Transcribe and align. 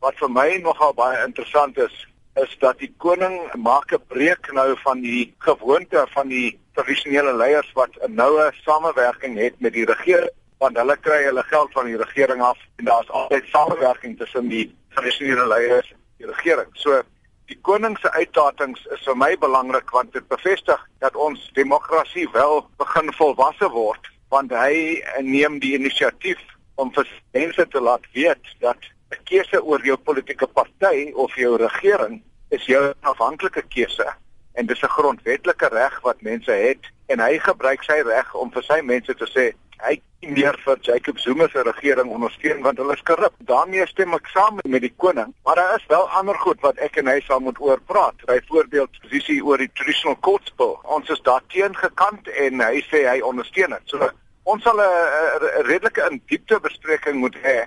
Wat 0.00 0.14
vir 0.20 0.30
my 0.30 0.48
nogal 0.62 0.94
baie 0.94 1.24
interessant 1.24 1.78
is, 1.78 1.94
is 2.38 2.52
dat 2.62 2.78
die 2.78 2.92
koning 3.02 3.38
maak 3.58 3.92
'n 3.92 4.06
breek 4.08 4.52
nou 4.52 4.76
van 4.84 5.00
die 5.02 5.34
gewoonte 5.38 6.06
van 6.14 6.28
die 6.28 6.58
tradisionele 6.74 7.34
leiers 7.36 7.70
wat 7.74 7.90
'n 8.02 8.14
noue 8.14 8.52
samewerking 8.64 9.36
het 9.38 9.60
met 9.60 9.72
die 9.72 9.84
regering 9.84 10.34
want 10.58 10.76
hulle 10.76 10.96
kry 10.96 11.24
hulle 11.24 11.42
geld 11.42 11.72
van 11.72 11.86
die 11.86 11.96
regering 11.96 12.42
af 12.42 12.58
en 12.76 12.84
daar's 12.84 13.10
altyd 13.10 13.44
samewerking 13.46 14.18
tussen 14.18 14.48
die 14.48 14.74
tradisionele 14.94 15.46
leiers 15.46 15.90
en 15.90 15.98
die 16.16 16.26
regering. 16.26 16.70
So 16.72 17.02
die 17.46 17.58
koning 17.62 17.96
se 17.98 18.10
uitlatings 18.12 18.86
is 18.94 19.04
vir 19.06 19.16
my 19.16 19.36
belangrik 19.38 19.90
want 19.90 20.12
dit 20.12 20.28
bevestig 20.28 20.80
dat 20.98 21.16
ons 21.16 21.50
demokrasie 21.54 22.28
wel 22.32 22.66
begin 22.76 23.12
volwasse 23.12 23.70
word 23.70 24.10
want 24.28 24.52
hy 24.52 25.02
neem 25.20 25.58
die 25.58 25.74
inisiatief 25.78 26.40
om 26.74 26.92
vir 26.92 27.06
mense 27.32 27.66
te 27.68 27.80
laat 27.80 28.04
weet 28.12 28.54
dat 28.60 28.90
'n 29.10 29.24
keuse 29.24 29.62
oor 29.64 29.84
jou 29.84 29.96
politieke 29.96 30.46
party 30.46 31.12
of 31.14 31.34
jou 31.34 31.56
regering 31.56 32.22
is 32.50 32.66
jou 32.66 32.92
afhanklike 33.00 33.62
keuse 33.68 34.08
en 34.54 34.66
dis 34.66 34.82
'n 34.82 34.94
grondwetlike 34.96 35.68
reg 35.68 36.00
wat 36.00 36.22
mense 36.22 36.52
het 36.52 36.92
en 37.06 37.20
hy 37.20 37.38
gebruik 37.38 37.82
sy 37.82 38.02
reg 38.02 38.34
om 38.34 38.50
vir 38.52 38.62
sy 38.62 38.80
mense 38.82 39.14
te 39.14 39.28
sê 39.34 39.52
hy 39.86 40.00
nie 40.22 40.32
meer 40.34 40.56
vir 40.64 40.78
Jacob 40.82 41.18
Zuma 41.22 41.46
se 41.48 41.62
regering 41.62 42.10
ondersteun 42.10 42.62
want 42.62 42.78
hulle 42.78 42.94
is 42.94 43.02
korrup. 43.02 43.34
daarmee 43.38 43.86
stem 43.86 44.14
ek 44.14 44.26
saam 44.26 44.58
met 44.64 44.82
die 44.82 44.94
koning, 44.96 45.34
maar 45.44 45.54
daar 45.56 45.76
is 45.76 45.86
wel 45.86 46.08
ander 46.20 46.38
goed 46.42 46.60
wat 46.60 46.78
ek 46.78 46.96
en 46.96 47.06
hy 47.06 47.20
sal 47.20 47.40
moet 47.40 47.60
oor 47.60 47.80
praat. 47.86 48.24
Byvoorbeeld 48.26 49.00
posisie 49.02 49.44
oor 49.44 49.58
die 49.58 49.70
traditional 49.74 50.18
courts 50.20 50.52
bill. 50.56 50.76
Ons 50.82 51.08
is 51.08 51.22
daarteen 51.22 51.76
gekant 51.76 52.28
en 52.28 52.60
hy 52.60 52.82
sê 52.90 53.04
hy 53.06 53.20
ondersteun 53.20 53.76
dit. 53.76 53.84
So 53.84 54.10
ons 54.42 54.62
sal 54.62 54.80
'n 54.80 55.66
redelike 55.70 56.02
in 56.10 56.22
diepte 56.26 56.60
bespreking 56.60 57.22
moet 57.22 57.36
hê 57.44 57.66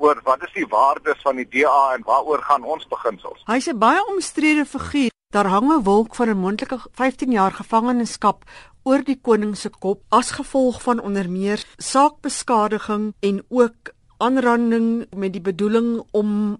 oor 0.00 0.20
wat 0.24 0.42
is 0.46 0.52
die 0.56 0.66
waardes 0.66 1.20
van 1.26 1.36
die 1.40 1.48
DA 1.48 1.94
en 1.94 2.04
waaroor 2.08 2.42
gaan 2.48 2.64
ons 2.64 2.88
beginsels. 2.88 3.44
Hy's 3.46 3.68
'n 3.68 3.78
baie 3.78 4.02
omstrede 4.08 4.64
figuur. 4.64 5.10
Daar 5.32 5.46
hang 5.46 5.70
'n 5.72 5.84
wolk 5.84 6.14
van 6.14 6.28
'n 6.28 6.42
moontlike 6.44 6.78
15 6.92 7.32
jaar 7.32 7.52
gevangenskap 7.52 8.44
oor 8.82 9.04
die 9.04 9.20
koning 9.20 9.56
se 9.56 9.68
kop 9.68 10.02
as 10.08 10.30
gevolg 10.30 10.82
van 10.82 11.00
onder 11.00 11.30
meer 11.30 11.64
saakbeskadiging 11.76 13.14
en 13.20 13.44
ook 13.48 13.92
aanranding 14.18 15.06
met 15.16 15.32
die 15.32 15.40
bedoeling 15.40 16.02
om 16.10 16.58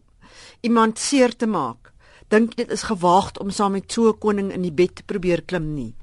iemand 0.61 0.99
seer 0.99 1.37
te 1.37 1.47
maak. 1.47 1.93
Dink 2.29 2.57
dit 2.57 2.71
is 2.71 2.83
gewaagd 2.83 3.41
om 3.41 3.51
saam 3.51 3.73
met 3.73 3.93
so 3.93 4.09
'n 4.09 4.19
koning 4.19 4.53
in 4.53 4.63
die 4.63 4.73
bed 4.73 4.97
te 4.97 5.03
probeer 5.03 5.43
klim 5.43 5.75
nie. 5.75 5.95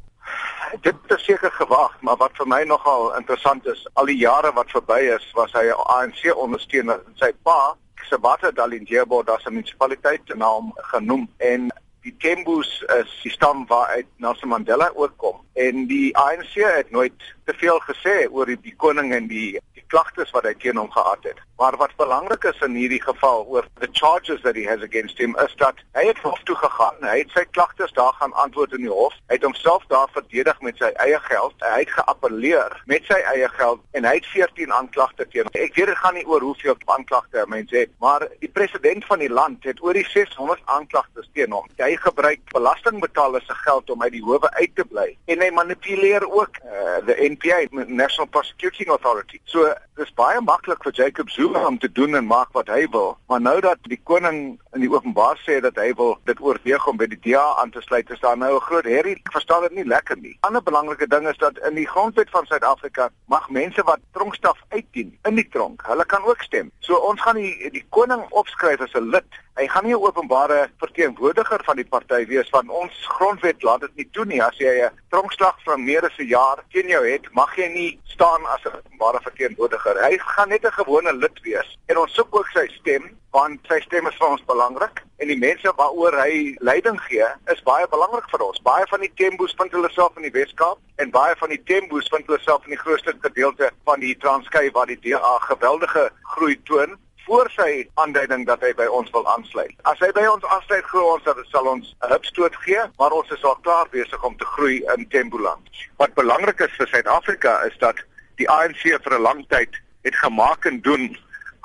Dit 0.81 0.95
is 1.07 1.23
seker 1.23 1.51
gewaagd, 1.51 2.01
maar 2.01 2.17
wat 2.17 2.35
vir 2.35 2.47
my 2.47 2.63
nogal 2.63 3.15
interessant 3.15 3.65
is, 3.65 3.87
al 3.93 4.05
die 4.05 4.17
jare 4.17 4.51
wat 4.53 4.71
verby 4.71 4.99
is, 5.15 5.25
was 5.33 5.51
hy 5.55 5.65
'n 5.71 5.83
ANC 5.95 6.35
ondersteuner 6.35 6.99
en 7.05 7.15
sy 7.15 7.31
pa, 7.43 7.75
Sabata 8.09 8.51
Dalindyebo, 8.51 9.23
daar 9.23 9.39
se 9.39 9.51
munisipaliteit 9.51 10.35
naam 10.35 10.71
genoem 10.75 11.27
en 11.37 11.71
die 12.01 12.15
Tembus 12.19 12.83
is 12.95 13.11
die 13.23 13.31
stam 13.31 13.65
waaruit 13.67 14.07
Nelson 14.15 14.49
Mandela 14.49 14.91
ook 14.95 15.17
kom 15.17 15.41
en 15.53 15.87
die 15.87 16.15
ANC 16.17 16.53
het 16.53 16.91
nooit 16.91 17.35
te 17.45 17.53
veel 17.53 17.79
gesê 17.79 18.15
oor 18.31 18.45
die, 18.45 18.59
die 18.61 18.75
koning 18.75 19.13
en 19.13 19.27
die 19.27 19.59
klagtes 19.87 20.31
wat 20.35 20.47
hy 20.47 20.53
teen 20.59 20.79
hom 20.79 20.91
gehad 20.91 21.23
het. 21.23 21.39
Maar 21.57 21.77
wat 21.77 21.95
belangrik 21.95 22.43
is 22.43 22.59
in 22.61 22.75
hierdie 22.77 23.01
geval 23.01 23.45
oor 23.49 23.65
the 23.79 23.87
charges 23.91 24.41
that 24.41 24.55
he 24.55 24.63
has 24.63 24.81
against 24.81 25.17
him 25.17 25.35
is 25.45 25.53
dat 25.57 25.79
hy 25.97 26.03
het 26.05 26.19
hof 26.21 26.41
toe 26.45 26.55
gegaan. 26.55 26.99
Hy 27.01 27.17
het 27.23 27.31
sy 27.33 27.43
klagtes 27.57 27.93
daar 27.97 28.13
gaan 28.19 28.33
antwoord 28.33 28.75
in 28.77 28.85
die 28.85 28.93
hof. 28.93 29.15
Hy 29.31 29.39
het 29.39 29.47
homself 29.47 29.85
daar 29.89 30.09
verdedig 30.13 30.61
met 30.61 30.77
sy 30.77 30.91
eie 31.01 31.17
geld. 31.25 31.55
Hy 31.65 31.79
het 31.81 31.93
geappeleer 31.95 32.75
met 32.85 33.09
sy 33.09 33.17
eie 33.33 33.49
geld 33.55 33.81
en 33.97 34.05
hy 34.05 34.13
het 34.19 34.29
14 34.33 34.75
aanklagte 34.79 35.25
teen. 35.33 35.49
Ek 35.57 35.73
weet 35.79 35.89
dit 35.89 36.01
gaan 36.03 36.17
nie 36.19 36.27
oor 36.29 36.45
hoeveel 36.45 36.77
aanklagte 36.93 37.45
mense 37.49 37.77
het, 37.77 37.91
maar 38.03 38.27
die 38.43 38.51
president 38.53 39.05
van 39.09 39.25
die 39.25 39.31
land 39.31 39.65
het 39.65 39.81
oor 39.81 39.97
die 39.97 40.05
600 40.11 40.61
aanklagtes 40.77 41.29
teen 41.33 41.57
hom. 41.57 41.65
Hy 41.81 41.95
gebruik 42.05 42.45
belastingbetalers 42.53 43.49
se 43.49 43.57
geld 43.63 43.89
om 43.89 44.05
uit 44.05 44.13
die 44.13 44.23
howe 44.23 44.53
uit 44.61 44.75
te 44.77 44.85
bly 44.85 45.09
en 45.25 45.41
hy 45.41 45.49
manipuleer 45.57 46.29
ook 46.29 46.61
uh, 46.61 47.01
the 47.09 47.17
NPA, 47.17 47.65
National 47.87 48.29
Prosecuting 48.29 48.93
Authority. 48.93 49.41
So 49.49 49.73
dis 49.97 50.13
baie 50.13 50.41
maklik 50.45 50.83
vir 50.85 50.93
Jacob 50.93 51.29
Zuma 51.33 51.65
om 51.67 51.77
te 51.81 51.89
doen 51.91 52.15
en 52.15 52.27
maak 52.29 52.53
wat 52.53 52.69
hy 52.69 52.83
wil, 52.93 53.15
maar 53.27 53.41
nou 53.41 53.57
dat 53.65 53.81
die 53.89 53.99
koning 54.03 54.59
in 54.77 54.83
die 54.85 54.91
openbaar 54.93 55.39
sê 55.41 55.57
dat 55.65 55.79
hy 55.81 55.89
wil 55.97 56.15
dit 56.29 56.41
oorweeg 56.43 56.85
om 56.89 56.99
by 57.01 57.07
die 57.09 57.19
DA 57.25 57.43
aan 57.61 57.71
te 57.73 57.81
sluit, 57.85 58.09
is 58.13 58.21
daar 58.21 58.37
nou 58.37 58.53
'n 58.55 58.67
groot 58.69 58.85
herrie. 58.85 59.15
Ek 59.17 59.31
verstaan 59.37 59.65
dit 59.65 59.75
nie 59.79 59.87
lekker 59.95 60.17
nie. 60.17 60.35
'n 60.37 60.47
Ander 60.47 60.63
belangrike 60.63 61.07
ding 61.07 61.27
is 61.27 61.37
dat 61.37 61.57
in 61.69 61.75
die 61.75 61.87
grondwet 61.87 62.29
van 62.29 62.45
Suid-Afrika 62.45 63.09
mag 63.25 63.49
mense 63.49 63.83
wat 63.83 63.99
tronkstraf 64.13 64.59
uitdien 64.69 65.17
in 65.23 65.35
die 65.35 65.49
tronk, 65.49 65.81
hulle 65.85 66.05
kan 66.05 66.23
ook 66.23 66.41
stem. 66.41 66.71
So 66.79 66.95
ons 66.95 67.21
gaan 67.21 67.35
die 67.35 67.69
die 67.71 67.85
koning 67.89 68.23
opskryf 68.29 68.79
as 68.81 68.93
'n 68.93 69.09
lid 69.09 69.31
Hy 69.57 69.65
gaan 69.67 69.85
nie 69.85 69.93
'n 69.93 70.05
openbare 70.05 70.69
verteenwoordiger 70.77 71.61
van 71.65 71.75
die 71.75 71.85
party 71.93 72.25
wees 72.29 72.49
van 72.49 72.69
ons 72.69 72.93
grondwet 73.17 73.63
laat 73.63 73.81
dit 73.81 73.95
nie 73.95 74.09
toe 74.11 74.25
nie 74.25 74.41
as 74.43 74.57
jy 74.57 74.73
'n 74.85 74.91
tronkslag 75.09 75.57
van 75.63 75.83
meer 75.83 76.05
as 76.05 76.17
'n 76.19 76.29
jaar 76.29 76.57
teen 76.71 76.87
jou 76.87 77.03
het 77.07 77.25
mag 77.33 77.55
jy 77.55 77.67
nie 77.67 77.99
staan 78.03 78.45
as 78.45 78.61
'n 78.65 78.77
openbare 78.77 79.19
verteenwoordiger 79.21 79.97
hy 80.05 80.17
gaan 80.17 80.49
net 80.49 80.63
'n 80.65 80.79
gewone 80.79 81.13
lid 81.13 81.39
wees 81.41 81.77
en 81.87 81.97
ons 81.97 82.13
soek 82.13 82.35
ook 82.35 82.49
sy 82.53 82.67
stem 82.67 83.17
want 83.37 83.67
sy 83.69 83.77
stem 83.85 84.07
is 84.09 84.17
vir 84.17 84.31
ons 84.33 84.45
belangrik 84.49 85.03
en 85.21 85.29
die 85.29 85.37
mense 85.37 85.71
waaroor 85.79 86.15
hy 86.17 86.55
leiding 86.69 86.97
gee 87.05 87.25
is 87.53 87.59
baie 87.69 87.85
belangrik 87.91 88.29
vir 88.31 88.43
ons 88.45 88.61
baie 88.65 88.85
van 88.91 89.03
die 89.05 89.11
Tembus 89.21 89.53
vind 89.59 89.75
hulle 89.77 89.91
self 89.93 90.17
in 90.17 90.25
die 90.25 90.33
Weskaap 90.33 91.03
en 91.03 91.13
baie 91.13 91.35
van 91.41 91.53
die 91.53 91.59
Tembus 91.69 92.09
vind 92.13 92.25
hulle 92.29 92.39
self 92.45 92.65
in 92.65 92.73
die 92.73 92.81
grootste 92.81 93.13
gedeelte 93.25 93.69
van 93.89 94.01
die 94.05 94.15
Transkei 94.23 94.63
waar 94.77 94.89
die 94.89 94.97
DA 95.03 95.35
geweldige 95.45 96.07
groei 96.33 96.57
toon 96.69 96.97
voor 97.27 97.51
sy 97.53 97.69
aanduiding 98.01 98.47
dat 98.47 98.61
hy 98.63 98.71
by 98.79 98.85
ons 98.97 99.09
wil 99.11 99.25
aansluit. 99.27 99.73
As 99.91 99.99
hy 99.99 100.07
by 100.15 100.23
ons 100.31 100.45
aansluit, 100.47 100.85
glo 100.87 101.09
ons 101.17 101.25
dat 101.27 101.35
dit 101.35 101.49
sal 101.51 101.67
ons 101.67 101.89
'n 101.91 102.11
hupstoot 102.13 102.55
gee, 102.63 102.85
maar 102.97 103.11
ons 103.11 103.31
is 103.35 103.43
al 103.43 103.57
klaar 103.67 103.89
besig 103.91 104.23
om 104.23 104.37
te 104.37 104.47
groei 104.55 104.77
in 104.95 105.07
Temboland. 105.11 105.67
Wat 105.99 106.15
belangrik 106.15 106.63
is 106.63 106.77
vir 106.79 106.87
Suid-Afrika 106.87 107.59
is 107.67 107.77
dat 107.83 107.99
die 108.39 108.49
ANC 108.49 108.81
vir 109.03 109.13
'n 109.19 109.21
lang 109.21 109.43
tyd 109.49 109.75
het 110.07 110.15
gemaak 110.15 110.65
en 110.65 110.81
doen 110.81 111.17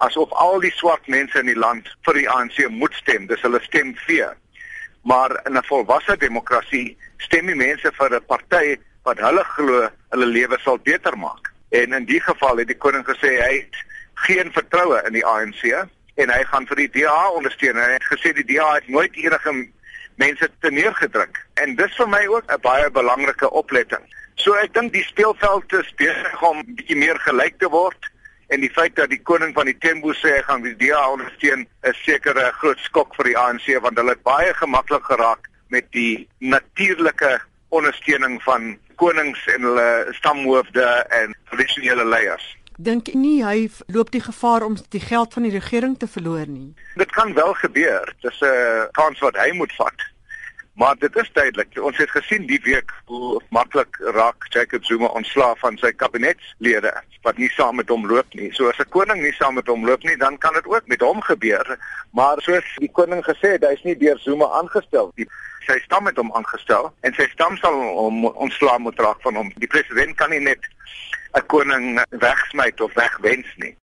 asof 0.06 0.32
al 0.44 0.60
die 0.60 0.72
swart 0.74 1.06
mense 1.06 1.38
in 1.38 1.50
die 1.50 1.58
land 1.58 1.88
vir 2.06 2.18
die 2.18 2.28
ANC 2.30 2.58
moet 2.70 2.94
stem. 2.98 3.28
Dis 3.30 3.42
hulle 3.46 3.60
stem 3.62 3.94
vee. 4.06 4.28
Maar 5.02 5.34
in 5.46 5.56
'n 5.58 5.68
volwasse 5.70 6.16
demokrasie 6.16 6.96
stem 7.18 7.46
die 7.46 7.60
mense 7.66 7.92
vir 7.98 8.14
'n 8.16 8.26
party 8.26 8.76
wat 9.04 9.18
hulle 9.18 9.44
glo 9.44 9.88
hulle 10.10 10.26
lewe 10.26 10.58
sal 10.64 10.78
beter 10.78 11.18
maak. 11.18 11.52
En 11.70 11.92
in 11.92 12.04
die 12.04 12.20
geval 12.20 12.56
het 12.56 12.68
die 12.68 12.78
koning 12.84 13.04
gesê 13.04 13.30
hy 13.42 13.54
het 13.56 13.76
geen 14.14 14.52
vertroue 14.52 15.02
in 15.06 15.12
die 15.12 15.26
ANC 15.26 15.62
en 16.14 16.30
hy 16.30 16.42
gaan 16.44 16.66
vir 16.66 16.76
die 16.76 16.90
DA 17.00 17.28
ondersteun. 17.30 17.76
Hy 17.76 17.92
het 17.92 18.04
gesê 18.04 18.32
die 18.32 18.48
DA 18.54 18.74
het 18.74 18.88
nooit 18.88 19.14
enige 19.16 19.68
mense 20.16 20.50
te 20.60 20.70
neergedruk 20.70 21.38
en 21.54 21.76
dis 21.76 21.96
vir 21.96 22.08
my 22.08 22.26
ook 22.26 22.52
'n 22.52 22.60
baie 22.60 22.90
belangrike 22.90 23.50
opletting. 23.50 24.04
So 24.34 24.54
ek 24.54 24.74
dink 24.74 24.92
die 24.92 25.04
speelveld 25.04 25.72
is 25.72 25.94
besig 25.94 26.42
om 26.42 26.62
bietjie 26.66 26.96
meer 26.96 27.18
gelyk 27.18 27.58
te 27.58 27.68
word 27.68 28.11
en 28.52 28.60
die 28.60 28.70
feit 28.70 28.96
dat 28.96 29.08
die 29.10 29.22
koning 29.22 29.54
van 29.56 29.68
die 29.70 29.78
Tembo 29.80 30.12
sê 30.12 30.36
hy 30.36 30.42
gaan 30.46 30.64
die 30.66 30.76
DA 30.76 31.00
ondersteun 31.14 31.66
is 31.88 32.04
seker 32.04 32.36
'n 32.36 32.52
groot 32.60 32.80
skok 32.88 33.14
vir 33.16 33.30
die 33.30 33.38
ANC 33.38 33.66
want 33.80 33.98
hulle 33.98 34.14
het 34.16 34.22
baie 34.22 34.54
gemaklik 34.54 35.04
geraak 35.04 35.48
met 35.68 35.86
die 35.92 36.28
natuurlike 36.38 37.40
ondersteuning 37.68 38.42
van 38.42 38.76
konings 38.96 39.46
en 39.54 39.62
hulle 39.62 40.12
stamhoofde 40.18 40.88
en 41.20 41.34
tradisionele 41.50 42.04
leiers 42.04 42.56
dink 42.76 43.12
nie 43.14 43.44
hy 43.44 43.70
loop 43.86 44.10
die 44.10 44.20
gevaar 44.20 44.64
om 44.66 44.76
die 44.90 45.00
geld 45.00 45.34
van 45.34 45.42
die 45.46 45.52
regering 45.52 45.98
te 45.98 46.08
verloor 46.08 46.46
nie. 46.48 46.74
Dit 46.96 47.12
kan 47.12 47.34
wel 47.34 47.54
gebeur. 47.54 48.14
Dis 48.20 48.40
'n 48.40 48.88
kans 48.92 49.18
wat 49.20 49.36
hy 49.36 49.52
moet 49.52 49.72
vat. 49.76 49.98
Maar 50.74 50.96
dit 50.98 51.16
is 51.16 51.30
duidelik. 51.32 51.68
Ons 51.76 51.96
het 51.96 52.10
gesien 52.10 52.46
die 52.46 52.60
week 52.64 52.90
hoe 53.04 53.40
maklik 53.50 53.96
raak 54.14 54.46
Jacob 54.48 54.84
Zuma 54.84 55.06
ontslaaf 55.06 55.58
van 55.58 55.76
sy 55.76 55.92
kabinetslede 55.92 57.02
wat 57.22 57.38
nie 57.38 57.48
saam 57.48 57.76
met 57.76 57.88
hom 57.88 58.06
loop 58.06 58.34
nie. 58.34 58.50
So 58.52 58.68
as 58.68 58.78
'n 58.78 58.88
koning 58.90 59.22
nie 59.22 59.32
saam 59.32 59.54
met 59.54 59.66
hom 59.66 59.86
loop 59.86 60.02
nie, 60.02 60.16
dan 60.16 60.38
kan 60.38 60.52
dit 60.52 60.66
ook 60.66 60.86
met 60.86 61.00
hom 61.00 61.20
gebeur. 61.20 61.78
Maar 62.10 62.36
soos 62.40 62.64
die 62.76 62.90
koning 62.92 63.24
gesê 63.24 63.48
het, 63.56 63.64
hy's 63.64 63.82
nie 63.82 63.96
deur 63.96 64.18
Zuma 64.18 64.46
aangestel 64.46 65.12
nie. 65.14 65.26
Sy 65.66 65.78
stam 65.84 66.06
het 66.06 66.16
hom 66.16 66.32
aangestel 66.34 66.92
en 67.00 67.14
sy 67.14 67.28
stam 67.32 67.56
sal 67.56 67.74
hom 67.74 68.24
ontslaaf 68.26 68.78
moet 68.78 68.98
raak 68.98 69.20
van 69.22 69.34
hom. 69.34 69.52
Die 69.56 69.68
president 69.68 70.16
kan 70.16 70.30
nie 70.30 70.40
net 70.40 70.60
'n 71.34 71.46
koning 71.46 72.04
wegsmyt 72.10 72.80
of 72.80 72.94
wegwens 72.94 73.48
nie. 73.56 73.76